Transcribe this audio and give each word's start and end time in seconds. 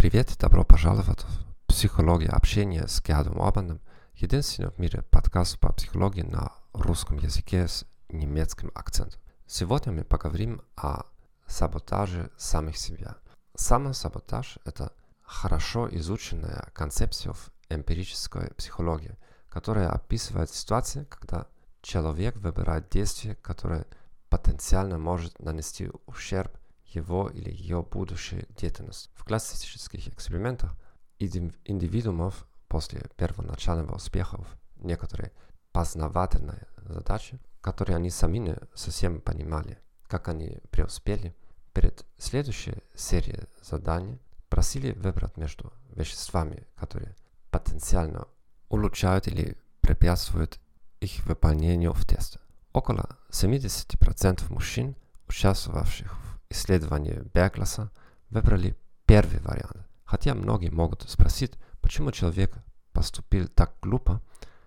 Привет 0.00 0.34
добро 0.38 0.64
пожаловать 0.64 1.24
в 1.24 1.66
«Психология 1.66 2.30
общения» 2.30 2.86
с 2.86 3.04
Гердом 3.04 3.42
Обаном, 3.42 3.82
единственный 4.14 4.70
в 4.70 4.78
мире 4.78 5.02
подкаст 5.10 5.60
по 5.60 5.74
психологии 5.74 6.22
на 6.22 6.54
русском 6.72 7.18
языке 7.18 7.68
с 7.68 7.84
немецким 8.08 8.72
акцентом. 8.74 9.20
Сегодня 9.46 9.92
мы 9.92 10.04
поговорим 10.04 10.62
о 10.74 11.02
саботаже 11.46 12.30
самих 12.38 12.78
себя. 12.78 13.18
Самосаботаж– 13.54 14.58
это 14.64 14.90
хорошо 15.20 15.86
изученная 15.94 16.70
концепция 16.72 17.34
в 17.34 17.50
эмпирической 17.68 18.54
психологии, 18.54 19.18
которая 19.50 19.90
описывает 19.90 20.48
ситуации, 20.48 21.04
когда 21.10 21.46
человек 21.82 22.36
выбирает 22.36 22.88
действие, 22.88 23.34
которое 23.34 23.84
потенциально 24.30 24.96
может 24.96 25.38
нанести 25.40 25.90
ущерб 26.06 26.56
его 26.94 27.28
или 27.28 27.50
ее 27.50 27.82
будущей 27.82 28.46
деятельности. 28.56 29.10
В 29.14 29.24
классических 29.24 30.08
экспериментах 30.08 30.76
индивидуумов 31.18 32.46
после 32.68 33.02
первоначального 33.16 33.96
успеха 33.96 34.38
в 34.38 34.84
некоторые 34.84 35.32
познавательные 35.72 36.66
задачи, 36.78 37.38
которые 37.60 37.96
они 37.96 38.10
сами 38.10 38.38
не 38.38 38.56
совсем 38.74 39.20
понимали, 39.20 39.78
как 40.06 40.28
они 40.28 40.58
преуспели, 40.70 41.36
перед 41.72 42.04
следующей 42.18 42.82
серией 42.94 43.48
заданий 43.62 44.20
просили 44.48 44.92
выбрать 44.92 45.36
между 45.36 45.72
веществами, 45.94 46.66
которые 46.76 47.14
потенциально 47.50 48.26
улучшают 48.68 49.28
или 49.28 49.56
препятствуют 49.80 50.60
их 51.00 51.24
выполнению 51.26 51.92
в 51.92 52.06
тесте. 52.06 52.40
Около 52.72 53.18
70% 53.30 54.52
мужчин, 54.52 54.96
участвовавших 55.28 56.12
в 56.12 56.29
исследовании 56.50 57.22
Бергласа 57.32 57.90
выбрали 58.28 58.76
первый 59.06 59.40
вариант. 59.40 59.86
Хотя 60.04 60.34
многие 60.34 60.70
могут 60.70 61.08
спросить, 61.08 61.52
почему 61.80 62.12
человек 62.12 62.54
поступил 62.92 63.48
так 63.48 63.74
глупо, 63.80 64.20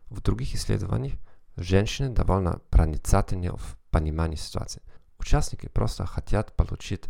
в 0.09 0.21
других 0.21 0.53
исследованиях 0.55 1.15
женщины 1.55 2.09
довольно 2.09 2.59
проницательны 2.69 3.51
в 3.51 3.77
понимании 3.89 4.35
ситуации. 4.35 4.81
Участники 5.19 5.67
просто 5.67 6.05
хотят 6.05 6.55
получить 6.55 7.05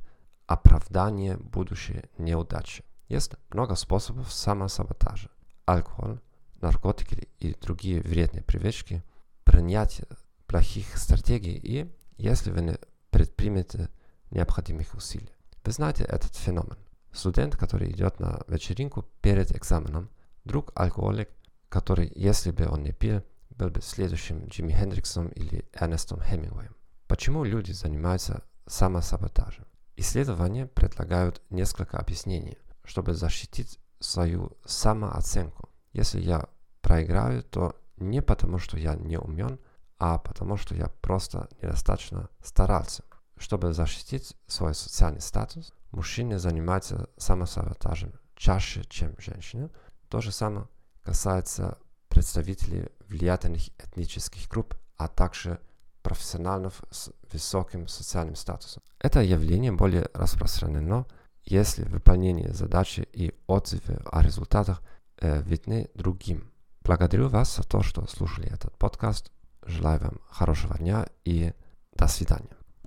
оправдание 0.47 1.37
будущей 1.37 2.03
неудачи. 2.17 2.83
Есть 3.07 3.33
много 3.51 3.75
способов 3.75 4.31
самосаботажа. 4.31 5.29
Алкоголь, 5.65 6.19
наркотики 6.61 7.27
и 7.39 7.53
другие 7.53 8.01
вредные 8.01 8.43
привычки, 8.43 9.03
принятие 9.43 10.07
плохих 10.47 10.97
стратегий 10.97 11.57
и, 11.57 11.91
если 12.17 12.51
вы 12.51 12.61
не 12.61 12.77
предпримете 13.11 13.89
необходимых 14.33 14.93
усилий. 14.93 15.33
Вы 15.63 15.71
знаете 15.71 16.03
этот 16.03 16.35
феномен. 16.35 16.77
Студент, 17.11 17.55
который 17.55 17.91
идет 17.91 18.19
на 18.19 18.41
вечеринку 18.47 19.03
перед 19.21 19.55
экзаменом, 19.55 20.09
друг 20.43 20.71
алкоголик, 20.75 21.29
который, 21.69 22.11
если 22.15 22.51
бы 22.51 22.67
он 22.67 22.83
не 22.83 22.91
пил, 22.91 23.23
был 23.51 23.69
бы 23.69 23.81
следующим 23.81 24.47
Джимми 24.47 24.73
Хендриксом 24.73 25.27
или 25.29 25.65
Эрнестом 25.73 26.19
Хемингуэем. 26.21 26.75
Почему 27.07 27.43
люди 27.43 27.71
занимаются 27.71 28.43
самосаботажем? 28.65 29.65
Исследования 29.95 30.65
предлагают 30.65 31.41
несколько 31.51 31.99
объяснений, 31.99 32.57
чтобы 32.83 33.13
защитить 33.13 33.79
свою 33.99 34.57
самооценку. 34.65 35.69
Если 35.93 36.19
я 36.19 36.47
проиграю, 36.81 37.43
то 37.43 37.75
не 37.97 38.21
потому, 38.21 38.57
что 38.57 38.77
я 38.77 38.95
не 38.95 39.17
умен, 39.17 39.59
а 39.99 40.17
потому, 40.17 40.57
что 40.57 40.75
я 40.75 40.87
просто 41.01 41.47
недостаточно 41.61 42.29
старался. 42.43 43.03
Чтобы 43.43 43.73
защитить 43.73 44.37
свой 44.47 44.73
социальный 44.73 45.19
статус, 45.19 45.73
мужчины 45.91 46.39
занимаются 46.39 47.09
самосаботажем 47.17 48.13
чаще, 48.37 48.85
чем 48.85 49.15
женщины. 49.19 49.69
То 50.07 50.21
же 50.21 50.31
самое 50.31 50.69
касается 51.01 51.77
представителей 52.07 52.87
влиятельных 53.09 53.67
этнических 53.77 54.47
групп, 54.47 54.75
а 54.95 55.09
также 55.09 55.59
профессионалов 56.03 56.81
с 56.89 57.11
высоким 57.33 57.89
социальным 57.89 58.35
статусом. 58.35 58.81
Это 58.97 59.21
явление 59.21 59.73
более 59.73 60.07
распространено, 60.13 61.05
если 61.43 61.83
выполнение 61.83 62.53
задачи 62.53 63.05
и 63.11 63.33
отзывы 63.47 64.01
о 64.09 64.21
результатах 64.21 64.81
э, 65.17 65.41
видны 65.41 65.89
другим. 65.95 66.49
Благодарю 66.79 67.27
вас 67.27 67.57
за 67.57 67.63
то, 67.63 67.83
что 67.83 68.07
слушали 68.07 68.47
этот 68.49 68.73
подкаст. 68.77 69.33
Желаю 69.65 69.99
вам 69.99 70.21
хорошего 70.29 70.77
дня 70.77 71.07
и 71.25 71.51
до 71.91 72.07
свидания. 72.07 72.55